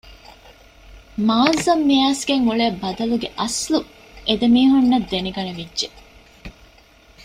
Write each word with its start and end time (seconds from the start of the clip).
މާޒްއަށް 1.27 1.83
މި 1.87 1.95
އައިސްގެން 2.01 2.45
އުޅޭ 2.47 2.65
ބަދަލުގެ 2.81 3.29
އަސްލު 3.39 3.79
އެދެމީހުންނަށް 4.27 5.07
ދެނެގަނެވިއްޖެ 5.11 5.87